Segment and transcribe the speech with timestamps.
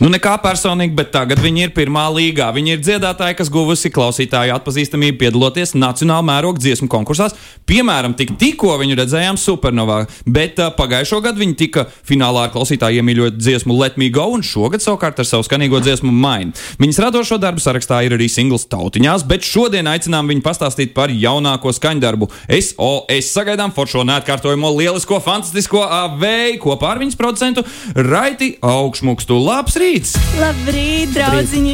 [0.00, 2.46] Nu, nekā personīgi, bet tagad viņi ir pirmā līgā.
[2.56, 7.34] Viņi ir dziedātāji, kas guvusi klausītāju atpazīstamību, piedaloties nacionālā mēroga dziesmu konkursās.
[7.68, 13.02] Piemēram, tik, tikko viņu redzējām Supernovā, bet uh, pagājušo gadu viņi tika finālā ar klausītāju
[13.02, 16.56] iemīļot dziesmu Let Me Go, un šogad savukārt ar savu skanīgo dziesmu Mine.
[16.80, 21.76] Viņas radošo darbu sarakstā ir arī singls tautiņās, bet šodien aicinām viņu pastāstīt par jaunāko
[21.76, 22.30] skaņdarbu.
[22.48, 26.24] SOS sagaidām foršo neatkārtojamo lielisko, fantastisko AV
[26.64, 27.68] kopā ar viņas producentu
[28.00, 29.36] Raiti Augšmukstu.
[29.44, 29.89] Labs rīts!
[29.90, 31.72] Labrīt, draugiņi!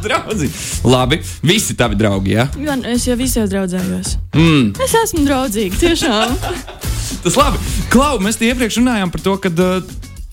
[0.00, 0.46] Draugi!
[0.94, 2.46] Labi, visi tavi draugi, jā?
[2.56, 2.62] Ja?
[2.70, 4.14] Man, es jau visos draudzējos.
[4.32, 4.70] Mm.
[4.80, 6.32] Es esmu draudzīga, tiešām.
[7.26, 7.60] Tas labi.
[7.92, 9.92] Klau, mēs te iepriekš runājām par to, ka uh,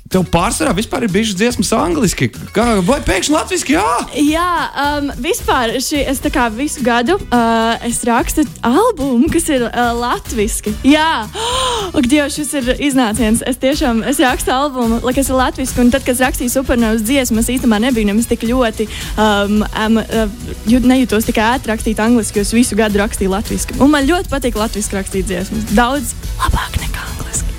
[0.09, 2.29] tev pārsvarā vispār ir bijušas dziesmas angliski.
[2.55, 3.73] Kā, vai pēkšņi latviešu?
[3.75, 3.87] Jā,
[4.19, 4.49] Jā,
[4.83, 9.91] um, vispār šī, es tā kā visu gadu uh, es rakstu albumu, kas ir uh,
[9.97, 10.73] latviešu.
[10.87, 11.27] Jā,
[11.93, 13.43] oh, Dievs, šis ir iznāciens.
[13.47, 15.77] Es tiešām es rakstu albumu, lai kas ir latviešu.
[15.83, 20.01] Un tad, kad es rakstīju supernovas dziesmu, es īstenībā nebiju nemaz tik ļoti um, um,
[20.01, 23.79] uh, jūt, nejūtos tikai ātri rakstīt angliski, jo es visu gadu rakstīju latviešu.
[23.79, 25.69] Un man ļoti patīk latviešu rakstīt dziesmas.
[25.77, 27.57] Daudz labāk nekā angliski.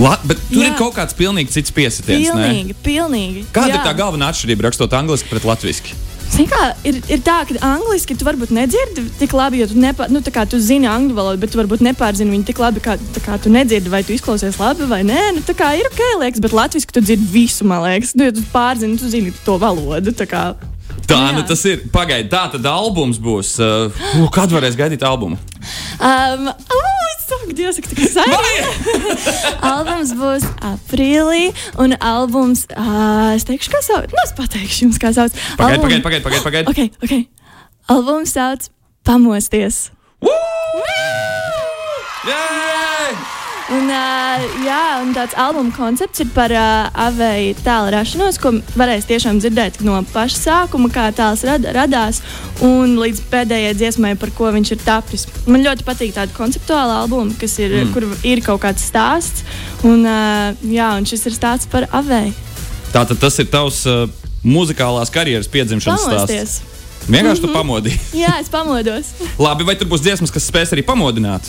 [0.00, 0.70] La, bet tur Jā.
[0.70, 2.30] ir kaut kāds pilnīgi cits piesitiens.
[2.34, 2.46] ne?
[2.46, 3.44] Pilnīgi, pilnīgi.
[3.54, 3.80] Kāda jā.
[3.80, 5.98] ir tā galvenā atšķirība rakstot angliski pret latviešu?
[6.30, 10.22] Kā, ir, ir tā, ka angliski tu varbūt nedzirdi tik labi, jo tu, nepa, nu,
[10.32, 12.94] kā tu zini angļu valodu, bet tu varbūt nepārzini viņu tik labi, kā,
[13.26, 15.20] kā tu nedzirdi, vai tu izklausies labi vai nē.
[15.36, 18.14] Nu, tā kā ir ok, liekas, bet latviešu tu dzirdi visu, man liekas.
[18.16, 20.14] Nu, ja tu pārzini, tu zini to valodu.
[20.30, 20.54] kā.
[21.10, 21.82] Tā nu tas ir.
[21.90, 23.56] Pagaidiet, tā tad albums būs.
[23.58, 25.38] Uh, kad varēs gaidīt albumu?
[25.98, 27.00] Um, oh,
[27.74, 28.16] cik tas
[28.54, 28.68] ir.
[29.66, 31.50] albums būs aprīlī,
[31.82, 34.10] un albums, uh, es teikšu, kā sauc.
[34.10, 35.34] Nu, es pateikšu jums, kā sauc.
[35.58, 36.46] Pagaidiet, pagaidiet, pagaidiet.
[36.46, 36.70] Pagaid.
[36.70, 37.14] Ok, ok.
[37.90, 38.70] Albums sauc
[39.06, 39.88] Pamosties.
[42.28, 42.69] Yay!
[43.70, 49.06] Un, uh, jā, un tāds albuma koncepts ir par uh, avēju tēla rašanos, ko varēs
[49.06, 52.18] tiešām dzirdēt no paša sākuma, kā tēls rad, radās,
[52.66, 55.28] un līdz pēdējai dziesmai, par ko viņš ir tapis.
[55.46, 57.94] Man ļoti patīk tāda konceptuāla albuma, kas ir, mm.
[57.94, 59.46] kur ir kaut kāds stāsts,
[59.86, 62.34] un, uh, jā, un šis ir stāsts par avēju.
[62.90, 64.08] Tātad tas ir tavs uh,
[64.42, 66.26] muzikālās karjeras piedzimšanas stāsts.
[66.26, 66.60] Pamosties.
[67.06, 67.54] Vienkārši mm -hmm.
[67.54, 67.98] tu pamodīji.
[68.18, 69.14] Jā, es pamodos.
[69.46, 71.46] Labi, vai tur būs dziesmas, kas spēs arī pamodināt?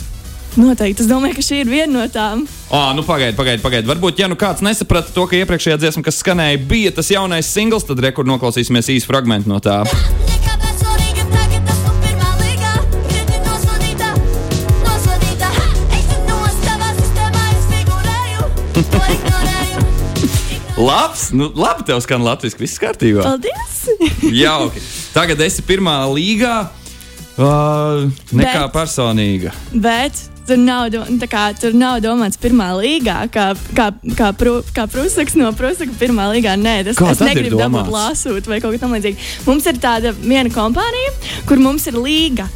[0.59, 1.05] Noteikti.
[1.05, 2.43] Es domāju, ka šī ir viena no tām.
[2.73, 3.63] Ah, nu pagaidiet, pagaidiet.
[3.63, 3.87] Pagaid.
[3.87, 7.87] Varbūt, ja nu kāds nesaprata to, ka iepriekšējā dziesma, kas skanēja, bija tas jaunais singls,
[7.87, 9.81] tad rekur noklausīsimies īsu fragment no tā.
[20.81, 23.21] Labs, nu labi, tev skan latviešu, viss kārtībā.
[23.21, 23.81] Paldies!
[24.43, 24.81] Jauki.
[25.13, 26.55] Tagad esi pirmā līgā.
[27.37, 29.53] Uh, nekā Bet- personīga.
[29.71, 30.95] Bet tur nav,
[31.31, 36.29] kā, tur nav domāts pirmā līgā, kā, kā, kā, pru, kā prusaks no prusaka pirmā
[36.33, 36.55] līgā.
[36.59, 39.29] Nē, tas Kā es negribu dabūt lāsūt vai kaut kā tamlīdzīga.
[39.47, 41.15] Mums ir tāda viena kompānija,
[41.49, 42.49] kur mums ir līga.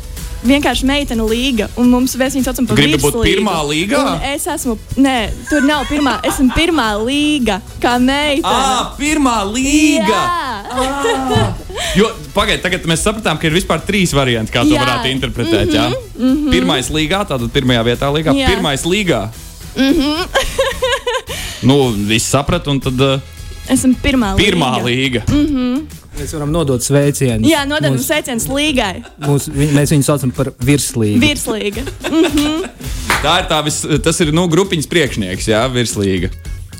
[0.43, 4.01] Vienkārši meitene līga, un mums mēs viņu saucam par Gribi būt pirmā līgā?
[4.01, 5.15] Un Es esmu, nē,
[5.49, 8.51] tur nav pirmā, esmu pirmā līga, kā meitene.
[8.51, 10.19] Ah, pirmā līga!
[10.19, 11.53] Jā,
[11.95, 14.83] Jo, pagaidiet, tagad mēs sapratām, ka ir vispār trīs varianti, kā to Jā.
[14.83, 15.71] varētu interpretēt.
[15.71, 16.51] Mm -hmm, mm -hmm.
[16.51, 18.35] Pirmais līgā, tātad pirmajā vietā līgā.
[18.35, 18.47] Jā.
[18.47, 19.27] Pirmais līgā.
[19.75, 20.27] Mm -hmm.
[21.69, 23.19] nu, viss saprat, un tad uh,
[23.69, 24.45] esmu pirmā līga.
[24.45, 25.21] pirmā līga.
[26.15, 27.43] Mēs varam nodot sveicienu.
[27.49, 29.03] Jā, nododam sveicienus līgai.
[29.25, 31.19] Mūs, vi- mēs viņu saucam par virslīgu.
[31.19, 31.83] Virslīga.
[33.25, 36.29] Tā ir tā, vis, tas ir nu, grupiņas priekšnieks, jā, virslīga.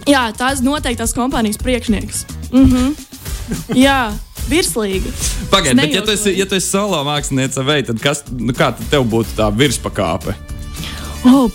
[0.07, 2.23] Jā, tās noteikti tās kompānijas priekšnieks.
[2.51, 2.93] Mhm.
[3.77, 4.13] Jā,
[4.49, 5.11] virslīgi.
[5.51, 8.71] Pagaidiet, bet ja tu esi, ja tu esi solo māksliniece vai tad kas, nu, kā
[8.77, 10.35] tad tev būtu tā virspakāpe?
[11.25, 11.49] Oh,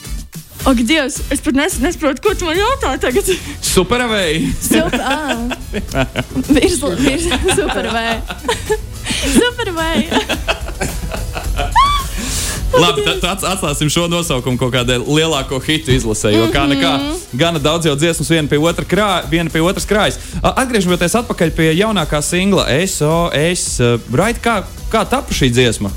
[0.66, 3.30] ak, Dievs, es pat nes, nesaprotu, ko tu man jautā tagad.
[3.62, 4.52] Supervēja!
[4.60, 5.56] Super, ah.
[6.54, 8.20] Virsli, virs, super vai.
[9.40, 10.06] Super vai.
[12.70, 16.92] Labi, tad ats- atstāsim šo nosaukumu kaut kādai lielāko hitu izlasē, jo kā nekā
[17.36, 20.20] gana daudz jau dziesmas viena pie, otra krā, viena pie otras krājas.
[20.38, 23.66] Atgriežoties atpakaļ pie jaunākā singla SOS,
[24.14, 24.60] Raid, kā,
[24.92, 25.90] kā tapu šī dziesma?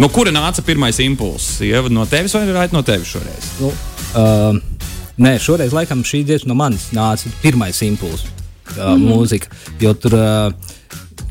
[0.00, 1.60] No kura nāca pirmais impulss?
[1.92, 3.50] No tevis vai Raid no tevis šoreiz?
[3.60, 3.72] Nu,
[4.16, 4.56] uh,
[5.20, 8.24] nē, šoreiz laikam šī dziesma no manis nāca pirmais impulss,
[8.76, 9.08] mm -hmm.
[9.12, 9.46] mūzika.
[9.80, 10.14] Jo tur,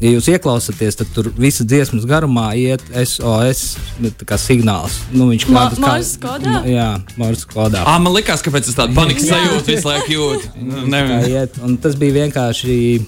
[0.01, 4.99] ja jūs ieklausāties, tad tur visas dziesmas garumā iet SOS tā kā signāls.
[5.11, 6.63] Nu, viņš Ma- kādas- Morse kodā?
[6.65, 7.83] Jā, Morse kodā.
[7.85, 10.41] Ah, man liekas, ka pēc tam tādu panikas sajūtu visu laiku jūt.
[10.61, 13.01] Nu, iet, un tas bija vienkārši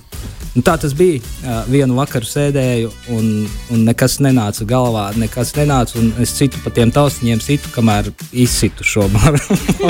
[0.53, 1.21] Nu, tā tas bija.
[1.65, 3.29] Vienu vakaru sēdēju, un,
[3.73, 5.07] un nekas nenāca galvā.
[5.17, 9.41] Nekas nenāca, un es citu pa tiem taustiņiem, citu, kamēr izsitu šo maru.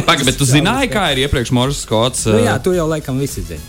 [0.08, 2.24] Pagaid, bet tu zināji, kā ir iepriekš Morsas kods?
[2.32, 3.60] nu, jā, tu jau laikam visi zini.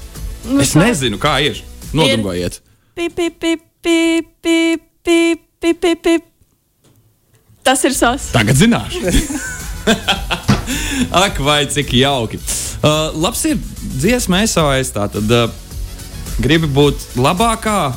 [0.44, 1.60] Nu, Es nezinu, kā ir.
[1.94, 2.60] Nodungojiet.
[2.94, 6.30] Pip, pip, pip, pip, pip, pip, pip, pip, pip.
[7.64, 8.28] Tas ir sos.
[8.34, 9.00] Tagad zināšu.
[11.24, 12.40] Ak, vai cik jauki.
[12.84, 13.56] Uh, labs ir
[13.96, 14.92] dziesma, SOS.
[14.92, 15.48] Tātad uh,
[16.44, 17.94] gribi būt labākā.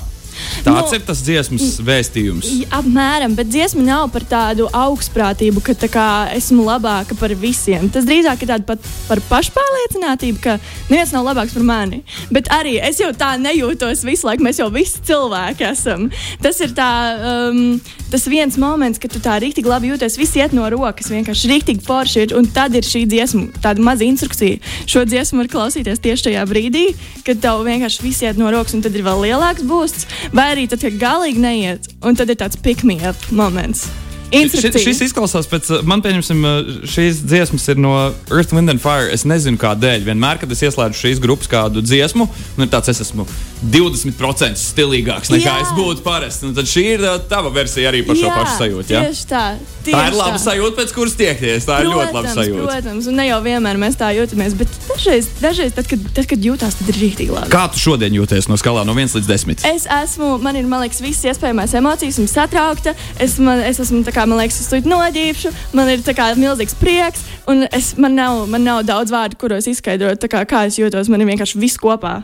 [0.66, 2.50] Tāds Nu, ir tas dziesmas vēstījums.
[2.76, 6.08] Apmēram, bet dziesma nav par tādu augstprātību, ka tā kā,
[6.38, 7.90] esmu labāka par visiem.
[7.94, 10.58] Tas drīzāk ir pat par pašpārliecinātību, ka
[10.90, 12.02] neviens nav labāks par mani.
[12.34, 14.46] Bet arī es jau tā nejūtos visu laiku.
[14.48, 16.10] Mēs jau visi cilvēki esam.
[16.44, 17.80] Tas ir tā, um,
[18.12, 20.18] tas viens moments, kad tu tā rīktīgi labi jūties.
[20.20, 22.26] Viss iet no rokas, vienkārši rīktīgi forši.
[22.26, 24.60] ir, Un tad ir šī dziesma, tāda maza instrukcija.
[24.86, 26.96] Šo dziesmu var klausīties tieši tajā brīdī,
[27.26, 30.08] kad tev vienkārši viss iet no rokas, un tad ir vēl lielāks būsts.
[30.34, 33.88] Vai arī tad, kad galīgi neiet, un tad ir tāds pick-me-up moments.
[34.28, 34.84] Šis, Instrukcija.
[34.84, 37.94] šis izklausās pēc, uh, man pieņemsim, uh, šīs dziesmas ir no
[38.28, 39.08] Earth, Wind and Fire.
[39.14, 40.04] Es nezinu, kādēļ.
[40.08, 42.28] Vienmēr, kad es ieslēdzu šīs grupas kādu dziesmu,
[42.58, 43.28] un ir tāds, es esmu
[43.72, 45.62] 20% stilīgāks nekā Jā.
[45.64, 46.50] es būtu parasti.
[46.50, 48.94] Un tad šī ir uh, tava versija arī par šo Jā, pašu sajūtu.
[48.94, 49.06] Ja?
[49.08, 49.46] Tieši tā.
[49.88, 50.44] Tā ir tieši laba tā.
[50.44, 51.68] sajūta, pēc kuras tiekties.
[51.68, 52.68] Tā ir ļoti laba sajūta.
[52.68, 56.48] Protams, un ne jau vienmēr mēs tā jūtamies, bet dažreiz, dažreiz tad, kad, tad, kad
[56.50, 57.52] jūtās, tad ir rīktīgi labi.
[57.54, 59.64] Kā tu šodien jūties no skalā no 1 līdz 10?
[59.72, 62.94] Es esmu, man ir, man liekas, visas iespējamās emocijas, esmu satraukta.
[63.24, 66.78] Es, man, es esmu, tā kā, man liekas, es tur noģīpšu, man ir kā milzīgs
[66.80, 71.12] prieks, un es, man, nav, man nav daudz vārdu, kuros izskaidrot, kā, kā es jūtos.
[71.12, 72.20] Man ir vienkārši viss kopā.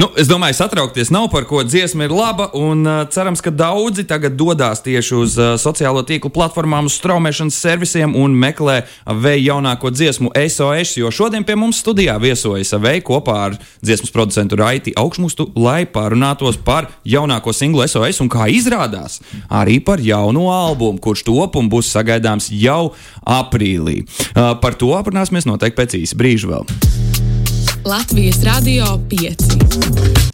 [0.00, 1.62] Nu, es domāju, satraukties nav par ko.
[1.66, 6.32] Dziesma ir laba, un uh, cerams, ka daudzi tagad dodas tieši uz uh, sociālo tīklu
[6.34, 10.96] platformām, uz straumēšanas servisiem un meklē vēja jaunāko dziesmu SOS.
[10.98, 16.58] Jo šodien pie mums studijā viesojas vēja kopā ar dziesmas producentu Raiti Augšmustu, lai parunātos
[16.58, 19.20] par jaunāko singlu SOS un kā izrādās
[19.50, 24.02] arī par jauno albumu, kurš top un būs sagaidāms jau aprīlī.
[24.34, 27.03] Uh, par to aprunāsimies noteikti pēc īsa brīža vēl.
[27.84, 29.36] Latvijas Radio 5.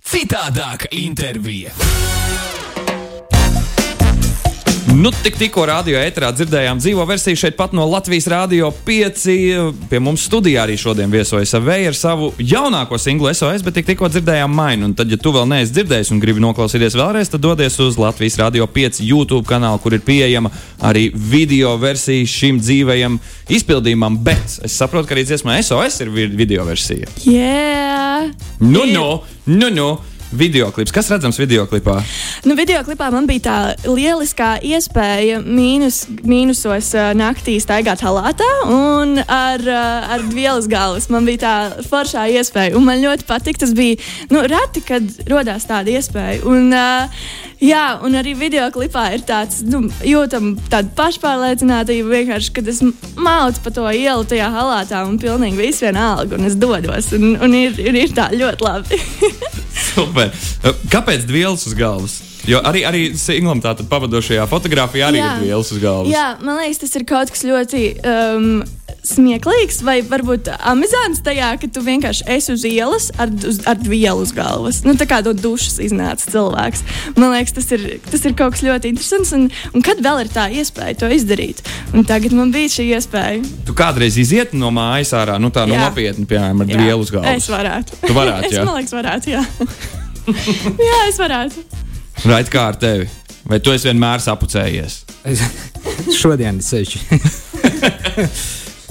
[0.07, 1.71] Citādāka intervija.
[4.95, 9.23] Nu, tik, tikko radio ēterā dzirdējām dzīvo versiju šeit pat no Latvijas Rādio 5.
[9.89, 14.09] Pie mums studijā arī šodien viesojas Vēja ar savu jaunāko singlu SOS, bet tik, tikko
[14.11, 14.89] dzirdējām mainu.
[14.91, 18.41] Un tad, ja tu vēl neesi dzirdējis un gribi noklausīties vēlreiz, tad dodies uz Latvijas
[18.43, 20.51] Rādio 5 YouTube kanālu, kur ir pieejama
[20.91, 24.19] arī video versija šim dzīvajam izpildījumam.
[24.27, 27.07] Bet es saprotu, ka arī dziesmā SOS ir vi- video versija.
[27.25, 28.27] Jā,
[28.61, 28.93] Nu, Ir.
[28.99, 29.91] nu, nu, nu.
[30.31, 30.93] Video klips.
[30.95, 31.97] Kas redzams video klipā?
[32.47, 39.65] Nu, video klipā man bija tā lieliskā iespēja mīnus, mīnusos naktī staigāt halātā un ar,
[40.15, 41.11] ar vielas galvas.
[41.11, 41.55] Man bija tā
[41.91, 43.65] foršā iespēja, un man ļoti patika.
[43.65, 43.99] Tas bija
[44.31, 46.45] nu, reti, kad radās tāda iespēja.
[46.47, 47.27] Un, uh,
[47.65, 52.83] jā, un arī video klipā ir tāds nu, jūtams, tāda pašpārliecinātība vienkārši, kad es
[53.21, 57.13] mācu pa to ielu tajā halātā un pilnīgi viss vienalga, un es dodos.
[57.17, 59.01] Un, un ir, ir, ir tā ļoti labi.
[59.91, 60.35] Super.
[60.93, 62.21] Kāpēc dvielas uz galvas?
[62.49, 65.29] Jo arī, arī singlam tātad pavadošajā fotografijā arī Jā.
[65.37, 66.13] ir dvielas uz galvas.
[66.13, 68.47] Jā, man liekas, tas ir kaut kas ļoti um,
[69.07, 74.21] smieklīgs, vai varbūt amizants tajā, ka tu vienkārši esi uz ielas ar, uz, ar vielu
[74.23, 74.83] uz galvas.
[74.87, 76.85] Nu, tā kā no dušas iznāca cilvēks.
[77.17, 79.33] Man liekas, tas ir, tas ir kaut kas ļoti interesants.
[79.37, 81.63] Un, un kad vēl ir tā iespēja to izdarīt?
[81.95, 83.43] Un tagad man bija šī iespēja.
[83.69, 85.89] Tu kādreiz iziet no mājas ārā, nu tā nu, Jā.
[85.89, 87.41] nopietni, piemēram, ar Jā, dvielu uz galvas.
[87.41, 88.01] Es varētu.
[88.05, 89.35] Tu varētu, es man liekas, varētu.
[89.35, 89.45] Jā,
[90.91, 91.67] jā es varētu.
[92.29, 93.09] Rait kā ar tevi?
[93.51, 95.01] Vai tu esi vienmēr sapucējies?
[95.27, 95.45] Es,
[96.21, 97.01] šodien seši.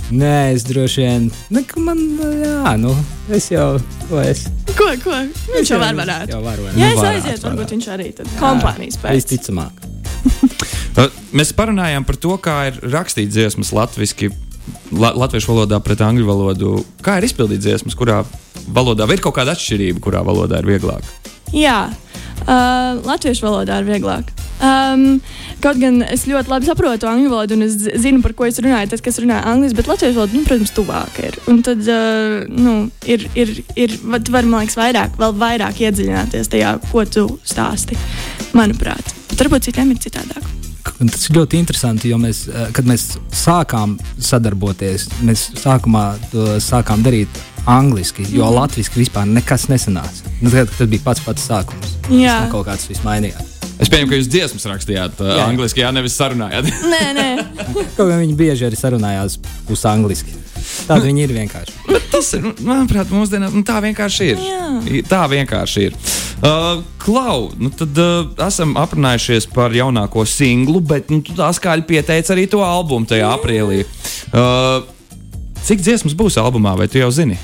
[0.10, 1.28] Nē, es droši vien.
[1.70, 2.00] Ka man,
[2.42, 2.96] jā, nu,
[3.36, 3.76] es jau.
[4.24, 4.48] Es?
[4.74, 5.14] Ko, ko?
[5.54, 6.34] Viņš jau var varētu.
[6.34, 6.42] Jau
[6.74, 6.88] Ja ne?
[6.90, 7.76] es Nu, varētu, aizietu, varbūt varētu.
[7.76, 9.20] viņš arī tad kompānijas pēc.
[9.22, 9.86] Visticamāk.
[11.00, 11.06] Uh,
[11.38, 14.32] Mēs parunājām par to, kā ir rakstīt dziesmas latviešu.
[15.00, 16.72] La, latviešu valodā pret angļu valodu.
[17.06, 18.18] Kā ir izpildīt dziesmas, kurā
[18.68, 21.06] valodā ir kaut kāda atšķirība, kurā valodā ir vieglāk?
[21.56, 21.86] Jā,
[22.48, 24.30] uh, latviešu valodā ir vieglāk.
[24.60, 25.22] Um,
[25.64, 28.60] kaut gan es ļoti labi saprotu angļu valodu, un es zi- zinu, par ko es
[28.60, 31.38] runāju, tad, kad es runāju angliski, bet latviešu valoda, nu, protams, tuvāk ir.
[31.48, 32.74] Un tad, uh, nu,
[33.08, 37.28] ir, ir, ir va- tu vari, man liekas, vairāk, vēl vairāk iedziļināties tajā, ko tu
[37.48, 37.96] stāsti,
[38.54, 39.16] manuprāt.
[39.40, 40.44] Varbūt citiem ir citādāk.
[41.00, 47.04] Tas ir ļoti interesanti, jo mēs, eh, kad mēs sākām sadarboties, mēs sākumā to sākām
[47.06, 47.28] darīt
[47.66, 48.56] angliski, jo Mhm.
[48.56, 50.28] latviešu vispār nekas nesanāca.
[50.42, 51.96] Nu, tas tas bija pats pats sākums.
[52.10, 52.50] Jā.
[52.52, 53.46] Kaut kāds viss mainījās.
[53.80, 55.46] Es pieņemu, ka jūs dziesmas rakstījāt uh, Jā.
[55.48, 56.68] angliski, jā, nevis sarunājāt.
[56.94, 57.28] Nē, nē.
[57.98, 59.38] Kaut kā viņi bieži arī sarunājās
[59.70, 60.36] pusangļuiski.
[60.90, 61.72] Tāda viņi ir vienkārši.
[61.94, 64.42] Bet tas ir, nu, manuprāt, mūsdienās nu, tā vienkārši ir.
[64.44, 65.04] Jā.
[65.08, 65.96] Tā vienkārši ir.
[66.44, 71.88] Uh, Klau, nu tad uh, esam aprunājušies par jaunāko singlu, bet nu, tu tā skaļi
[71.88, 73.86] pieteici arī to albumu tajā aprīlī.
[74.34, 74.84] Uh,
[75.66, 77.38] cik dziesmas būs albumā, vai tu jau zini?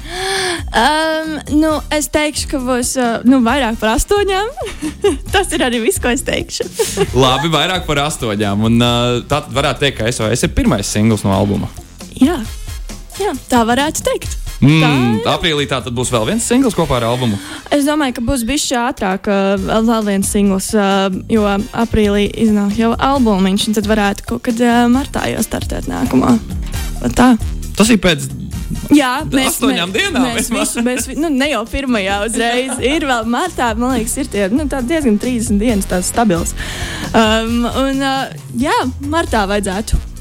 [0.75, 4.49] Um, nu, es teikšu, ka būs uh, nu, vairāk par astoņām.
[5.33, 6.67] Tas ir arī viss, ko es teikšu.
[7.23, 8.65] Labi, vairāk par astoņām.
[8.67, 11.69] Un, uh, tā tad varētu teikt, ka SOS ir pirmais singls no albuma.
[12.19, 12.39] Jā,
[13.21, 14.35] Jā tā varētu teikt.
[14.65, 17.37] Mm, aprīlī tā tad būs vēl viens singls kopā ar albumu.
[17.75, 20.71] Es domāju, ka būs bijis ātrāk, uh, vēl, vēl viens singls,
[21.31, 21.43] jo
[21.75, 26.35] aprīlī iznāk jau albumiņš, un tad varētu kaut kad martā jau startēt nākamo.
[27.03, 27.35] Va Tā.
[27.75, 28.27] Tas ir pēc
[28.95, 32.73] Jā, mēs Astoņām dienām Mēs visu, mēs, nu, ne jau pirmajā uzreiz.
[32.85, 36.55] Ir vēl martā, man liekas, ir tie nu, diezgan 30 dienas tāds stabils.
[37.11, 38.75] Um, un, uh, jā,
[39.11, 40.14] martā vajadzētu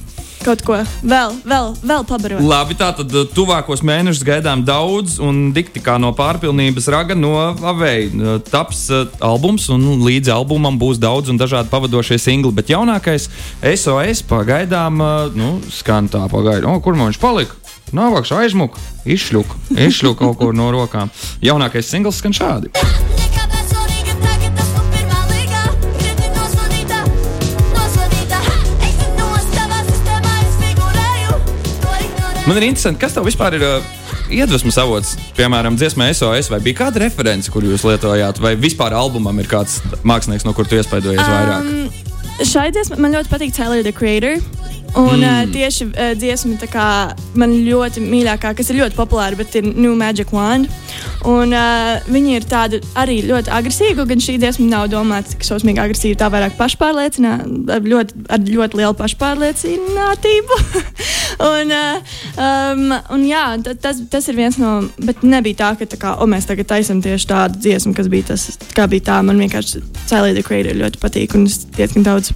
[0.44, 2.44] kaut ko vēl, vēl, vēl pabarot.
[2.44, 7.34] Labi, tā tad uh, tuvākos mēnešus gaidām daudz, un diktikā no pārpilnības raga no
[7.64, 12.52] Aveja taps uh, albums, un līdz albumam būs daudz un dažādi pavadošie singli.
[12.54, 13.30] Bet jaunākais
[13.64, 15.00] SOS pagaidām,
[15.34, 16.80] nu, skan tā pagaidām.
[16.84, 17.60] Kur man viņš palika?
[17.94, 21.12] Nāvāks aizmuka, izšļuka, izšļuka kaut kur no rokām.
[21.44, 22.74] Jaunākais singls skan šādi.
[32.44, 33.84] Man ir interesanti, kas tev vispār ir uh,
[34.28, 39.40] iedvesmas avots, piemēram, dziesmai SOS, vai bija kāda reference, kur jūs lietojāt, vai vispār albumam
[39.40, 41.64] ir kāds mākslinieks, no kur tu iespaidojies vairāk?
[41.64, 44.36] Um, šai dziesmai man ļoti patīk Tyler the Creator.
[44.94, 45.24] Un mm.
[45.24, 46.88] uh, tieši uh, dziesma, kā
[47.40, 50.68] man ļoti mīļākā, kas ir ļoti populāra, bet ir New Magic Wand.
[51.26, 55.82] Un uh, viņi ir tādi arī ļoti agresīvi, gan šī dziesma nav domāta tik šausmīgi
[55.82, 60.60] agresīva, tā vairāk pašpārliecināta, ar ļoti, ar ļoti lielu pašpārliecinātību.
[61.50, 65.88] un, uh, um, un jā, ta- tas, tas ir viens no, bet nebija tā, ka
[65.90, 69.20] tā kā, o, mēs tagad taisam tieši tādu dziesmu, kas bija tas, kā bija tā.
[69.26, 72.32] Man vienkārši the Creator ļoti patīk, un es diezgan daudz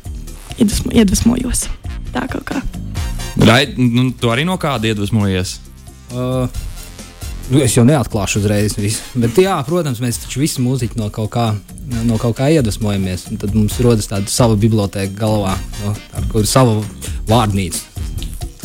[0.59, 1.69] iedvesmo, iedvesmojos.
[2.15, 2.63] Tā kaut kā.
[3.39, 5.59] Rai, nu, tu arī no kāda iedvesmojies?
[6.09, 6.49] Uh,
[7.53, 9.03] nu, es jau neatklāšu uzreiz visu.
[9.19, 11.51] Bet, jā, protams, mēs taču visi mūziķi no kaut kā,
[12.09, 13.29] no kaut kā iedvesmojamies.
[13.31, 16.81] un Tad mums rodas tāda sava biblioteka galvā, no, ar kuru savu
[17.31, 17.98] vārnīcu.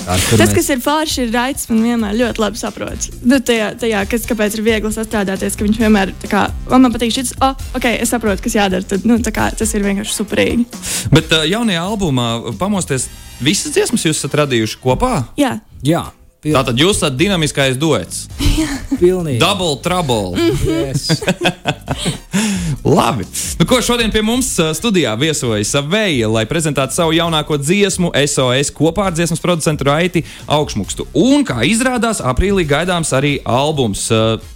[0.05, 3.09] Tas, mēs- kas ir forši, ir raids, man vienmēr ļoti labi saprot.
[3.23, 7.13] Nu, tajā, tajā kas, kāpēc ir viegli sastrādāties, ka viņš vienmēr kā, "O, man patīk
[7.15, 8.83] šis, oh, ok, es saprotu, kas jādara.
[8.87, 10.65] Tad, nu, tā kā, tas ir vienkārši superīgi.
[11.11, 13.07] Bet uh, jaunajā albumā pamosties
[13.41, 15.25] visas dziesmas jūs esat radījuši kopā.
[15.37, 16.03] Jā, Jā,
[16.41, 18.27] pil, Tātad jūs esat dinamiskais duets.
[18.99, 19.39] pilnīgi.
[19.39, 20.35] Double trouble.
[20.67, 21.07] Yes.
[22.83, 23.25] Labi.
[23.59, 29.07] Nu, ko šodien pie mums studijā viesojas Aveja, lai prezentētu savu jaunāko dziesmu, SOS kopā
[29.09, 31.07] ar dziesmas producentu Raiti Augšmukstu.
[31.17, 34.05] Un, kā izrādās, aprīlī gaidāms arī albums.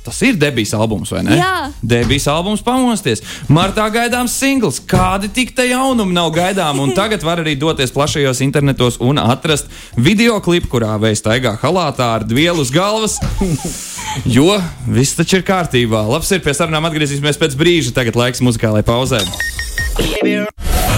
[0.06, 1.38] Tas ir debijas albums, vai ne?
[1.40, 1.54] Jā.
[1.82, 3.24] Debijas albums pamosties.
[3.52, 4.82] Martā gaidāms singls.
[4.88, 6.82] Kādi tik te jaunumi nav gaidām?
[6.84, 12.14] Un tagad var arī doties plašajos internetos un atrast video klipu, kurā veids taigā halātā
[12.20, 13.20] ar dvielu uz galvas.
[14.26, 16.02] Jo viss taču ir kārtībā.
[16.10, 17.94] Labs ir pie sarunām atgriezīsimies pēc brīža.
[17.96, 19.22] Tagad laiks muzikālajai pauzē.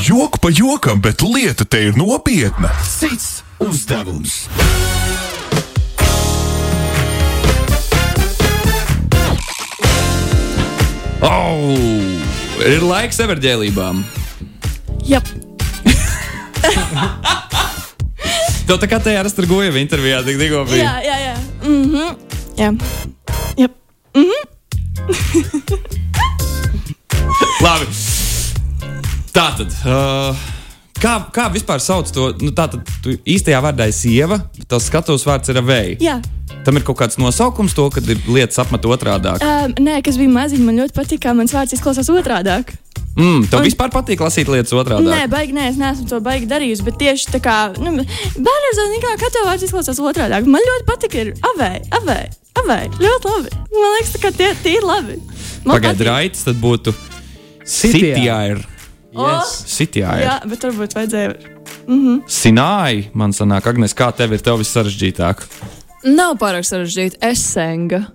[0.06, 2.72] Joku pa jokam, bet lieta te ir nopietna.
[2.88, 4.46] Cits uzdevums.
[11.20, 11.75] Oh!
[12.63, 14.04] Ir laiks everģēlībām.
[15.08, 15.22] jā.
[18.70, 20.84] Tev tā kā tajā Rasturgojeva intervijā tik tikko bija.
[20.84, 21.36] Jā, jā, jā.
[21.66, 22.29] Mm -hmm.
[22.60, 22.74] Jā.
[23.58, 23.68] jā.
[27.63, 27.86] Labi.
[29.34, 29.72] Tā tad.
[29.84, 30.36] Uh,
[31.00, 32.22] kā, kā vispār sauc to?
[32.44, 32.82] Nu, tā tad
[33.24, 35.96] īstajā vārdā ir sieva, bet tavs skatuves vārds ir aveja.
[36.04, 36.16] jā.
[36.68, 39.32] Tam ir kaut kāds nosaukums, to, kad ir lietas apmet otrādi.
[39.39, 42.60] Um, nē, kas bija maziņš, man ļoti patīk, kā mans vārds izklausās otrādi.
[43.20, 45.08] Mm, tev Un- vispār patīk lasīt lietas otrādi.
[45.10, 47.96] Nē, baigi, nē, es neesmu to baigi darījusi, bet tieši tā kā nu,
[48.48, 50.39] bērns zina, kā tev vārds izklausās otrādi.
[50.48, 52.20] Man ļoti patīk, ir avē, avē,
[52.63, 52.80] avē.
[53.00, 53.56] Ļoti labi.
[53.75, 55.20] Man liekas, kā tie, tie ir labi.
[55.66, 56.94] Pagaidiet, raids, tad būtu
[57.70, 58.16] Sitijā.
[58.16, 58.39] Sitijā.
[59.10, 59.56] Yes.
[59.74, 60.13] Sitijā.
[60.22, 61.58] Jā, bet varbūt vajadzēja.
[62.30, 65.44] Sināji, man sanāk, Agnes, kā tev ir tev viss sarežģītāk?
[66.08, 67.20] Nav pārāk sarežģīti.
[67.27, 68.06] Esenga.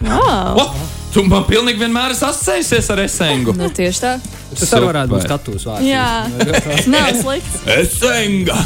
[0.00, 0.58] Wow.
[0.60, 0.72] Oh,
[1.12, 3.54] tu man pilnīgi vienmēr esi asociējies ar esengu.
[3.56, 4.10] Nu, tieši tā.
[4.56, 5.86] Tas arī varētu būt skatuves vārds.
[5.88, 6.08] Jā,
[6.92, 7.62] nav slikts.
[7.76, 8.58] Esenga!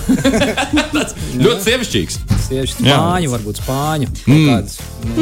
[0.94, 2.18] Tas ļoti sievišķīgs.
[2.50, 2.66] Jā.
[2.74, 4.10] spāņu, varbūt spāņu.
[4.26, 4.48] Mm.
[4.50, 4.80] Kāds,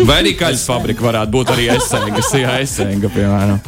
[0.09, 3.61] Vai arī kaļas fabrika varētu būt arī esenga, jā, esenga, piemēram.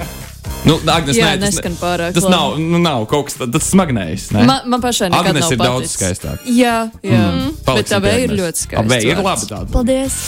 [0.69, 2.35] Nu, Agnes, Jā, nē, tas, neskan pārāk tas labi.
[2.35, 4.27] nav, nu, nav kaut kas tāds- smagnējs.
[4.37, 4.43] ne?
[4.45, 5.97] Man, man pašai nekad Agnes nav ir daudz paticis.
[5.97, 6.43] skaistāka.
[6.45, 7.21] Jā, jā.
[7.31, 7.47] Mm.
[7.55, 8.85] bet Paliksim tā pie vēja ir ļoti skaista.
[8.85, 9.73] Tā vēja ir labi tāda.
[9.73, 10.19] Paldies!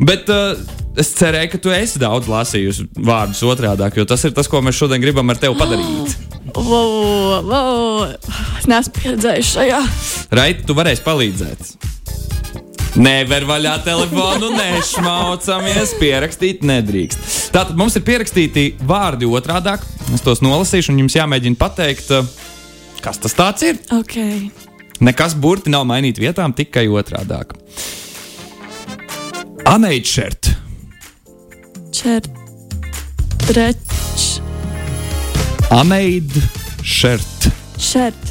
[0.00, 0.62] Bet uh,
[0.96, 4.78] es cerēju, ka tu esi daudz lasījusi vārdus otrādi, jo tas ir tas, ko mēs
[4.78, 6.16] šodien gribam ar tevi padarīt.
[6.50, 8.08] Wow, wow.
[8.58, 9.80] Es neesmu pieredzējis šajā.
[10.34, 11.68] Raiti, tu varēsi palīdzēt.
[12.98, 17.39] Nevar vaļā telefonu, nešmaucamies, pierakstīt nedrīkst.
[17.50, 19.74] Tātad mums ir pierakstīti vārdi otrādi.
[20.14, 22.26] Es tos nolasīšu, un jums jāmēģina pateikt, uh,
[23.02, 23.34] kas tas
[23.66, 23.80] ir.
[23.94, 24.16] Ok.
[25.00, 27.40] Nekas burti nav mainīts vietām, tikai otrādi.
[29.70, 30.50] Aneitšert,
[31.94, 32.22] Čer.
[33.46, 34.40] Treč.
[35.70, 38.24] aneidšert, Šert.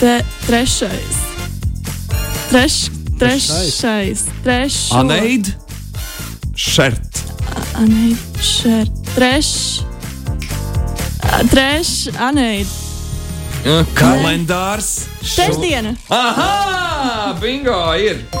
[0.00, 1.16] Te, trešais.
[2.50, 4.26] Treš, trešais.
[4.42, 4.92] Trešais.
[4.92, 5.54] Aneid.
[6.58, 7.11] Šert.
[9.14, 9.80] Treš.
[11.22, 11.88] A, Treš.
[12.20, 12.66] Aneid.
[13.94, 15.06] Kalendārs.
[15.22, 15.94] Trešdiena.
[16.10, 17.36] Aha!
[17.40, 17.94] Bingo!
[17.94, 18.18] Ir!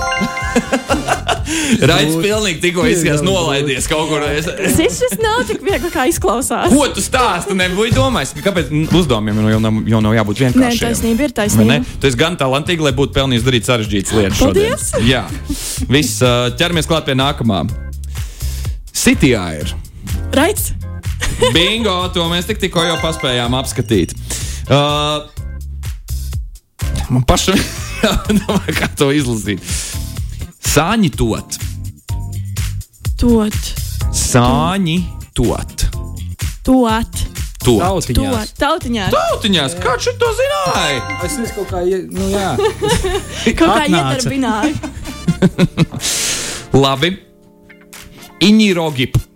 [1.82, 4.24] Raidījums pilnīgi tikko izskatās nolaidies kaut kur.
[4.42, 6.74] Zini, šis nav tik viegli, kā izklausās.
[6.74, 7.54] ko tu stāsti?
[7.58, 10.88] Nebūtu domājis, ka kāpēc uzdevumiem jau nav, jau nav jābūt Nē, vienkāršiem.
[10.88, 11.78] taisnība ir taisnība.
[11.80, 11.96] ne?
[12.02, 14.42] Tu esi gan talantīgi, lai būtu pelnījis darīt sarežģītas lietas.
[14.42, 14.90] Paldies!
[14.90, 15.08] Šodien.
[15.08, 15.24] Jā,
[15.90, 16.18] viss
[16.58, 17.62] ķeramies klāt pie nākamā.
[18.92, 19.72] Citijā ir.
[20.36, 20.72] Raits.
[21.54, 24.12] Bingo, to mēs tik, tikko jau paspējām apskatīt.
[24.68, 25.26] Uh,
[27.10, 27.58] man pašam
[28.04, 29.64] jādomā, kā to izlasīt.
[30.72, 31.58] Sāņi tot.
[33.20, 33.58] Tot.
[34.16, 34.98] Sāņi
[35.36, 35.86] tot.
[36.66, 37.22] Tot.
[37.62, 37.78] Tot.
[37.78, 38.52] Tautiņās.
[38.58, 39.04] Tautiņā.
[39.14, 41.02] Tautiņās, kā šī to zināja?
[41.22, 42.48] Es nezinu, kaut kā, ie- nu jā.
[43.58, 44.18] Kaut kā Atnāca.
[44.18, 44.74] iedarbināja.
[48.42, 49.31] Labi.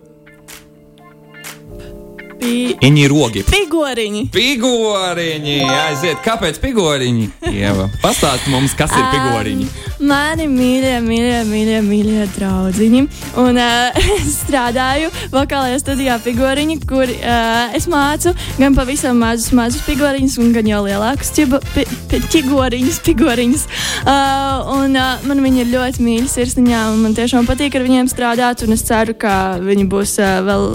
[2.47, 2.79] Iņirogip.
[2.79, 3.49] Pi- Iņirogip.
[3.51, 4.21] Pigoriņi.
[4.33, 6.21] Pigoriņi, aiziet.
[6.25, 7.27] Kāpēc pigoriņi?
[7.51, 9.67] Ieva, pastāsti mums, kas ir pigoriņi.
[10.07, 13.01] Mani mīļie, mīļie, mīļie, mīļie draugiņi.
[13.41, 19.81] Un uh, es strādāju vokālajā studijā Pigoriņi, kur uh, es mācu gan pavisam mazus, mazus
[19.87, 23.65] pigoriņus, gan jau lielākus ķigoriņus, pigoriņus.
[24.03, 28.11] Uh, un uh, man viņi ir ļoti mīļi sirsniņā, un man tiešām patīk ar viņiem
[28.11, 28.63] strādāt.
[28.67, 30.69] Un es ceru, ka viņi būs uh, vēl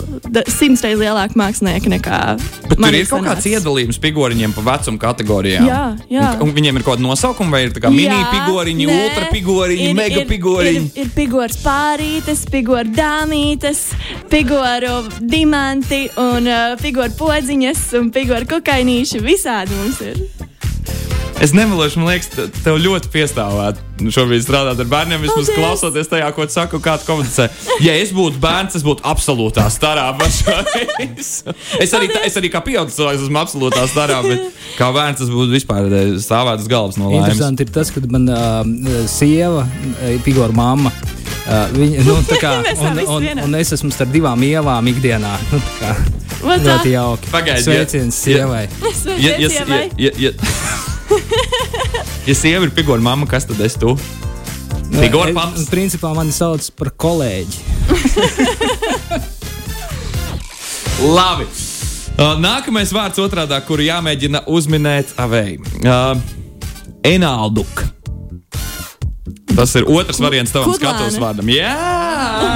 [0.51, 1.62] simts reizes lielāki mākslinieki
[1.93, 2.19] nekā
[2.69, 5.67] Bet tur ir kaut kāds iedalījums pigoriņiem pa vecuma kategorijām.
[5.69, 6.29] Jā, jā.
[6.39, 8.99] Un, un viņiem ir kaut kāda nosaukuma, vai ir tā kā mini Jā, pigoriņi, nē,
[9.07, 10.89] ultra pigoriņi, ir- mega ir-.
[11.03, 13.83] Ir, pigors pārītes, pigors dāmītes,
[14.33, 19.23] pigoru diamanti un uh, pigoru podziņas un pigoru kokainīši.
[19.23, 20.42] Visādi mums ir.
[21.41, 25.21] Es nemelošu, man liekas, te- tev ļoti piestāvētu šobrīd strādāt ar bērniem.
[25.25, 25.57] Vismaz Paldies!
[25.59, 27.49] klausoties tajā, ko tu saki, un kā tu komunicē.
[27.83, 31.31] Ja es būtu bērns, es būtu absolūtā starā pašreiz.
[31.83, 35.31] Es arī, tā- es arī kā pieaugušs cilvēks esmu absolūtā starā, bet kā bērns tas
[35.33, 37.33] būtu vispār eh, stāvēt uz galvas no laimes.
[37.35, 38.63] Interesanti ir tas, ka man uh,
[39.11, 42.55] sieva, uh, Pigora mamma, uh, viņa, nu, tā kā,
[42.87, 45.35] un, un, un es esmu starp divām ievām ikdienā.
[46.43, 47.29] Nu, ļoti jauki.
[47.31, 48.65] Pagaidi, ja- Sveiciens sievai.
[49.23, 50.33] Ja, ja, ja, ja, ja, ja
[52.43, 53.91] sieva ir figūra mamma, kas tad es tu?
[54.93, 55.63] Figūra Es- paps.
[55.73, 57.59] Principā mani sauc par kolēģi.
[61.17, 61.47] Labi.
[62.13, 65.53] Uh, nākamais vārds otrādā, kuru jāmēģina uzminēt avei.
[65.81, 66.15] Uh,
[67.09, 67.77] Enalduk.
[69.57, 70.81] Tas ir otrs variants tavam Kudlāne.
[70.81, 71.49] skatuves vārdam.
[71.53, 71.73] Jā,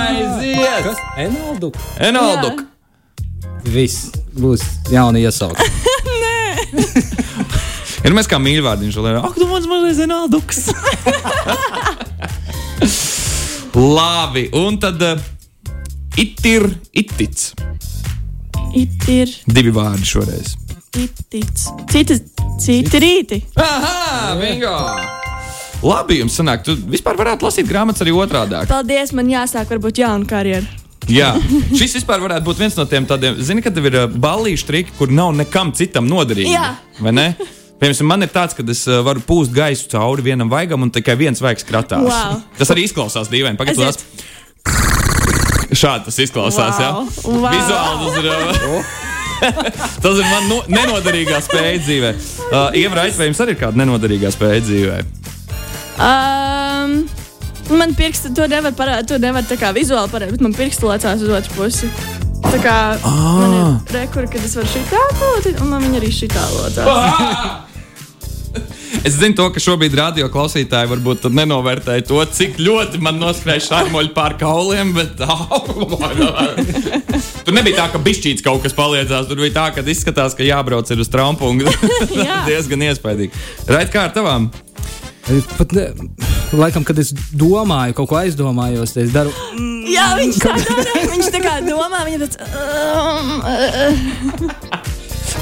[0.07, 0.83] aiziet!
[0.87, 0.99] Kas?
[1.27, 1.69] Enaldu?
[2.01, 2.57] Enalduk.
[3.66, 3.97] Viss
[4.37, 5.64] būs jauni iesaukti.
[8.07, 10.61] Ir mēs kā mīļvārdiņš, lai ak, tu mans mazais Enalduks.
[13.97, 15.19] Labi, un tad uh,
[16.14, 17.49] itir, itic.
[18.77, 20.55] It ir Divi vārdi šoreiz.
[20.95, 21.51] itic.
[21.90, 22.21] Citi,
[22.62, 23.40] citi rīti.
[23.59, 24.71] Aha, bingo!
[25.83, 28.62] Labi, jums sanāk, tu vispār varētu lasīt grāmatas arī otrādi.
[28.71, 30.66] Paldies, man jāsāk varbūt jauna karjera.
[31.11, 31.35] Jā,
[31.75, 34.95] šis vispār varētu būt viens no tiem tādiem, zini, kad tev ir uh, ballīšu triki,
[34.99, 36.55] kur nav nekam citam noderīgi.
[36.55, 36.71] Jā.
[37.03, 37.29] Vai ne?
[37.76, 41.16] Piemēram, man ir tāds, ka es uh, varu pūst gaisu cauri vienam vaigam, un tikai
[41.20, 42.06] viens vaigs kratās.
[42.08, 42.38] Wow.
[42.56, 43.60] Tas arī izklausās dīvaini.
[43.60, 44.04] Aiziet.
[45.76, 46.78] Šādi tas izklausās.
[46.80, 46.86] Wow.
[46.86, 46.92] Ja?
[47.26, 47.50] Wow.
[47.52, 49.04] Vizuāli tas ir.
[50.00, 52.14] Tas ir man no, nenoderīgā spēja dzīvē.
[52.46, 55.02] Uh, Ievra, vai jums arī ir kāda nenoderīgā spēja dzīvē?
[56.00, 56.96] Um,
[57.76, 61.20] man pirksti to nevar parādīt, to nevar tā kā vizuāli parādīt, bet man pirksti lecās
[61.20, 61.92] uz otru pusi.
[62.46, 63.22] Tā kā ah.
[63.36, 67.62] man ir rekurbi, kad es varu šitā lotīt, un man viņa arī šitā lotās.
[69.07, 73.62] Es zinu, to, ka šobrīd radio klausītāji varbūt tad nenovērtēja to, cik ļoti man noskrēja
[73.68, 74.88] šādi pāri kauliem.
[74.96, 75.12] Bet,
[77.46, 79.29] tur nebija tā, ka bišķīts kaut kas palīdzās.
[79.31, 81.46] Tur bija tā, ka izskatās, ka jābrauc ir uz trumpu.
[82.18, 82.37] Jā.
[82.49, 83.33] diezgan iespaidīgi.
[83.70, 84.42] Rait kā ar tavām?
[85.57, 85.85] Pat, ne,
[86.55, 89.31] laikam, kad es domāju, kaut ko aizdomājos, tad es daru.
[89.90, 90.83] Jā, viņš tā dara.
[91.14, 92.37] Viņš tā kā domā, viņa tāds.
[92.46, 93.94] Um, uh,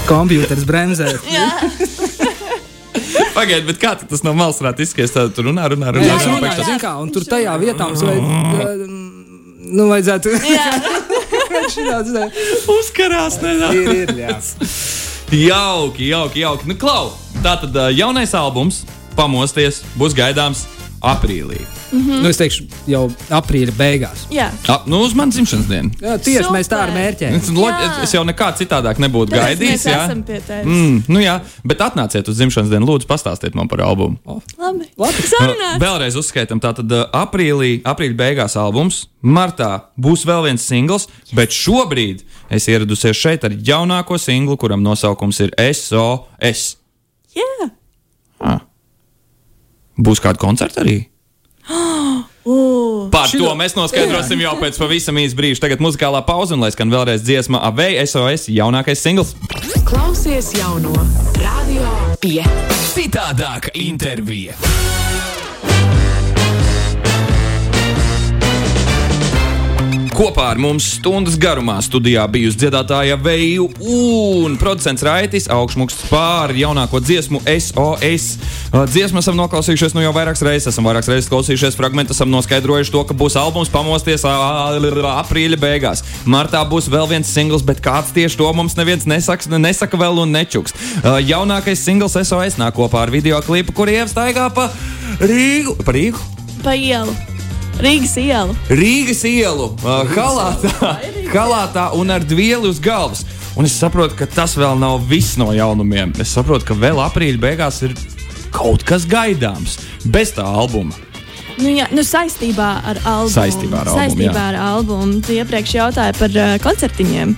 [0.09, 1.09] Komputers bremzē.
[3.34, 5.14] Jā, Pagaidiet, bet kā tas no malas varētu izskatīties?
[5.14, 6.06] Tad tur runā, runā, runā.
[6.06, 8.84] Jā, runā, jā, pēkšņi jā, zin kā, un tur tajā vietā mums vajag,
[9.74, 10.34] nu, vajadzētu.
[10.54, 10.68] jā.
[12.78, 13.78] Uzkarās, nedaudz.
[13.80, 14.38] ir, ir, jā.
[15.34, 16.68] Jauki, jauki, jauki.
[16.70, 18.84] Nu, klau, tā tad jaunais albums,
[19.18, 20.66] pamosties, būs gaidāms
[21.02, 21.64] aprīlī.
[21.94, 23.04] Nu, es teikšu, jau
[23.38, 24.24] aprīļa beigās.
[24.35, 24.48] jā.
[24.68, 25.90] Ap, nu, uz manas dzimšanas dienu.
[26.02, 26.57] Jā, tieši Super.
[26.59, 27.37] mēs tā ar mērķiem.
[27.38, 27.90] Es, loģ, Jā.
[28.02, 29.70] es jau nekā citādāk nebūtu gaidījis.
[29.70, 30.66] Mēs Jā, esam pie tevis.
[30.66, 34.18] mm, nu jā, bet atnāciet uz dzimšanas dienu, lūdzu, pastāstiet man par albumu.
[34.59, 34.88] Labi.
[34.98, 35.26] Labi.
[35.30, 35.78] Sarunāts.
[35.83, 42.24] Vēlreiz uzskaitam, tātad uh, aprīlī, aprīļa beigās albums, martā būs vēl viens singls, bet šobrīd
[42.50, 46.76] es ieradusies šeit ar jaunāko singlu, kuram nosaukums ir SOS.
[47.35, 47.70] Jā.
[49.94, 51.04] Būs kāda koncerta arī?
[51.68, 52.24] Uh,
[53.14, 55.62] Par to mēs noskaidrosim jau pēc pavisam īsa brīža.
[55.64, 59.33] Tagad muzikālā pauze, un lai skan vēlreiz dziesma Avei SOS jaunākais singls.
[59.88, 60.92] Klausies jauno
[61.40, 61.88] Radio
[62.20, 62.74] 5.
[62.94, 64.59] Citādāka intervija.
[70.14, 77.00] Kopā ar mums stundas garumā studijā bijusi dziedātāja Veju un producents Raitis augšmuksts pār jaunāko
[77.03, 78.27] dziesmu SOS.
[78.70, 82.94] Uh, Dziesmu esam noklausījušies nu jau vairākas reizes, esam vairākas reizes klausījušies fragment, esam noskaidrojuši
[82.94, 86.05] to, ka būs albums pamosties aprīļa beigās.
[86.31, 90.37] Martā būs vēl viens singls, bet kāds tieši to mums neviens nesaks, nesaka vēl un
[90.38, 90.79] nečuks.
[91.03, 94.70] Uh, Jaunākais singls SOS nāk kopā ar video klipu, kur ievstaigā pa
[95.18, 95.74] Rīgu.
[95.83, 96.31] Pa Rīgu?
[96.64, 97.33] pa ielu.
[97.82, 98.54] Rīgas ielu.
[98.70, 100.92] Rīgas ielu, uh, halātā,
[101.32, 103.24] halātā un ar dvieli uz galvas.
[103.58, 106.14] Un es saprotu, ka tas vēl nav viss no jaunumiem.
[106.22, 107.94] Es saprotu, ka vēl aprīļa beigās ir
[108.54, 109.78] kaut kas gaidāms
[110.10, 110.94] bez tā albuma.
[111.54, 113.34] Nu, jā, nu, saistībā ar albumu.
[113.34, 114.46] Saistībā ar albumu, Saistībā jā.
[114.50, 115.20] ar albumu.
[115.22, 117.34] Tu iepriekš jautāji par uh, koncertiņiem.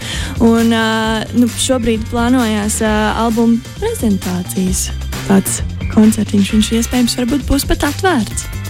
[0.46, 4.88] Un, uh, nu, šobrīd plānojas uh, albuma prezentācijas.
[5.26, 5.60] Tāds
[5.92, 8.65] koncertiņš, viņš iespējams varbūt būs pat atvērts.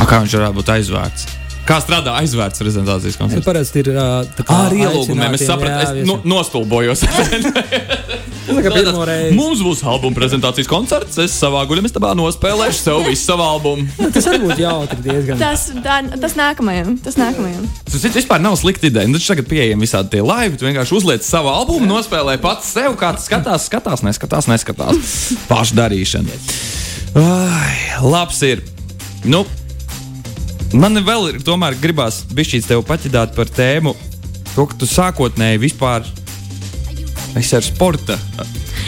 [0.00, 1.28] A, kā viņš varētu būt aizvērts?
[1.68, 3.46] Kā strādā aizvērts prezentācijas Tas koncerts?
[3.46, 6.08] parasti ir tā kā Ar ielūgumiem es sapratu, jā, es viesiem.
[6.08, 7.04] nu, nostulbojos.
[8.50, 9.34] Tā kā pirmo reizi.
[9.36, 11.18] Mums būs albuma prezentācijas koncerts.
[11.22, 13.84] Es savā guļamistabā nospēlēšu sev visu savu albumu.
[14.16, 15.38] Tas arī būtu jautri diezgan.
[15.38, 16.96] Tas, tā, tas nākamajam.
[17.04, 17.68] Tas nākamajam.
[17.86, 19.06] Tas vispār nav slikta ideja.
[19.06, 20.58] Nu, taču tagad pieejami visādi tie laivi.
[20.58, 25.14] Tu vienkārši uzliec savu albumu, nospēlē pats sev, kā tas skatās, skatās, neskatās, neskatās.
[25.46, 26.42] Pašu darīšana.
[27.22, 28.64] Ai, labs ir.
[29.30, 29.44] Nu,
[30.76, 33.94] man vēl ir, tomēr gribās bišķīt tev paķidāt par tēmu,
[34.54, 36.06] to, ka tu sākotnēji vispār
[37.38, 38.18] esi ar sporta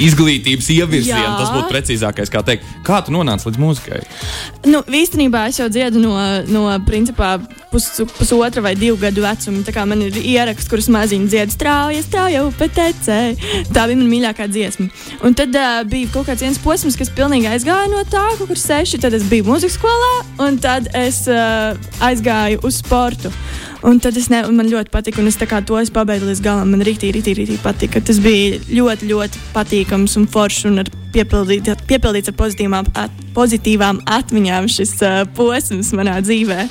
[0.06, 1.36] izglītības ievirzienu.
[1.38, 2.68] Tas būtu precīzākais, kā teikt.
[2.86, 4.00] Kā tu nonāci līdz mūzikai?
[4.70, 6.14] Nu, īstenībā es jau dziedu no,
[6.50, 7.34] no principā,
[7.72, 7.88] pus,
[8.18, 9.64] pusotra vai divu gadu vecuma.
[9.66, 13.18] Tā kā man ir ieraksts, kurus maziņi dziedā strauji, strauji upē tecē.
[13.72, 14.88] Tā bija mana mīļākā dziesma.
[15.26, 18.60] Un tad uh, bija kaut kāds viens posms, kas pilnīgi aizgāja no tā, kaut kur
[18.60, 19.02] seši.
[19.02, 20.14] Tad es biju mūzikas skolā,
[20.46, 23.32] un tad es uh, aizgāju uz sportu.
[23.82, 26.70] Un tad es ne, un man ļoti patika, un es to es pabeidzu līdz galam.
[26.70, 28.00] Man rītīgi, rītīgi, rītīgi patika.
[28.00, 34.04] Tas bija ļoti, ļoti patīkams un foršs un ar piepildīt, piepildīts ar pozitīvām, at, pozitīvām
[34.06, 36.68] atmiņām šis uh, posms manā dzīvē.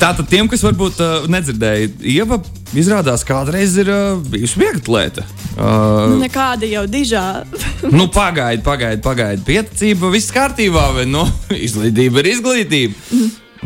[0.00, 2.40] Tātad tiem, kas varbūt uh, nedzirdēja, Ieva
[2.74, 5.22] izrādās kādreiz ir uh, bijusi vieglatlēta.
[5.54, 7.26] Uh, Nu, nekāda jau dižā.
[7.98, 9.44] nu, pagaidi, pagaidi, pagaidi.
[9.46, 11.22] Pieticība viss kārtībā, vai nu,
[11.68, 13.20] izglītība ir izglītība.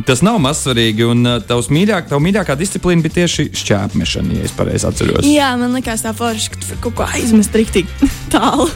[0.07, 4.55] Tas nav mazsvarīgi, un uh, tavs mīļāk, tava mīļākā disciplīna bija tieši šķērsmešana, ja es
[4.57, 5.27] pareizi atceros.
[5.27, 8.69] Jā, man liekas, tā forša, ka tu kaut ko aizmest rīktīgi tālu.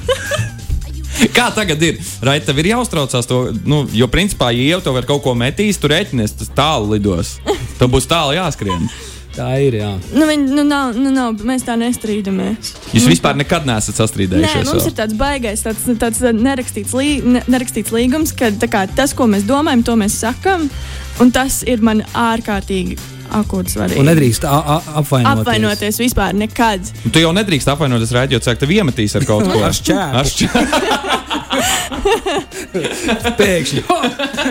[1.35, 2.01] Kā tagad ir?
[2.27, 5.79] Raita, tev ir jāuztraucās to, nu, jo principā, ja jau tev ir kaut ko metīs,
[5.79, 7.37] tur rēķinies, tas tālu lidos.
[7.79, 8.89] Tev būs tālu jāskrien.
[9.35, 9.79] Tā ir.
[9.81, 9.89] Jā.
[10.15, 12.75] nu, viņi, nu, nav, nu, nav, mēs tā nestrīdamies.
[12.95, 14.69] Jūs vispār nekad neesat Nē, sastrīdējušies.
[14.69, 14.93] mums vēl?
[14.93, 19.27] ir tāds baisais, tāds, tāds nerakstīts, lī, ne, nerakstīts līgums, ka tā kā, tas, ko
[19.31, 20.69] mēs domājam, to mēs sakam.
[21.23, 22.99] Un tas ir man ārkārtīgi
[23.35, 24.01] akūts svarīgi.
[24.03, 25.43] Un nedrīkst apvainoties.
[25.43, 26.87] apvainoties vispār nekad.
[27.11, 29.63] Tu jau nedrīkst apvainoties rādījot, ka tev iemetīs ar kaut ko.
[29.65, 31.93] Ar šķēpu.
[33.41, 33.83] Pēkšņi.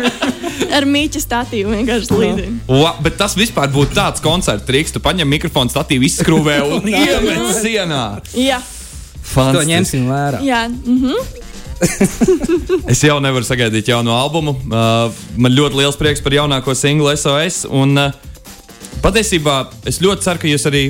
[0.77, 2.45] Ar mīķa statīvu vienkārši līdzi.
[2.73, 4.93] Ua, bet tas vispār būtu tāds koncerts, triks.
[4.95, 8.03] Tu paņem mikrofonu, statīvu izskrūvē un iemet sienā.
[8.37, 8.59] Jā,
[9.23, 9.71] To Fantastiski.
[9.71, 10.41] ņemsim vērā.
[10.43, 10.65] jā.
[10.69, 11.41] Mhm.
[12.87, 14.53] Es jau nevaru sagaidīt jaunu albumu.
[14.69, 15.11] Uh,
[15.41, 17.63] man ļoti liels prieks par jaunāko singlu SOS.
[17.71, 18.13] Un, uh,
[19.03, 19.55] patiesībā
[19.89, 20.83] es ļoti ceru, ka jūs arī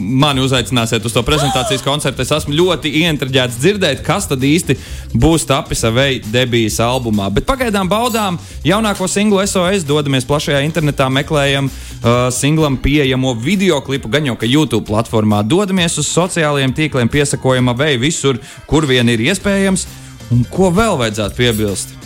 [0.00, 2.24] mani uzaicināsiet uz to prezentācijas koncertu.
[2.24, 4.76] Es esmu ļoti ieinteresēts dzirdēt, kas tad īsti
[5.20, 7.28] būs tapis savai debijas albumā.
[7.34, 14.10] Bet pagaidām baudām jaunāko singlu SOS, dodamies plašajā internetā, meklējam uh, singlam pieejamo video klipu,
[14.12, 15.42] gan jau ka YouTube platformā.
[15.46, 19.86] Dodamies uz sociālajiem tīkliem, piesakojam vai visur, kur vien ir iespējams.
[20.30, 21.96] Un ko vēl vajadzētu piebilst?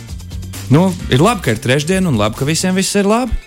[0.73, 3.37] Nu, ir labi, ka ir trešdiena, un labi, ka visiem viss ir labi.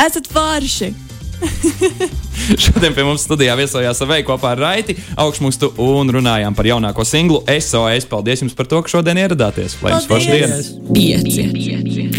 [0.00, 0.94] Esat forši!
[2.62, 7.42] Šodien pie mums studijā viesojās Aveja kopā ar Raiti, augšmustu un runājām par jaunāko singlu
[7.46, 8.08] SOS.
[8.10, 9.78] Paldies jums par to, ka šodien ieradāties.
[9.82, 10.72] Lai jums forša Paldies!
[10.90, 11.22] diena!
[11.22, 11.71] Pieci.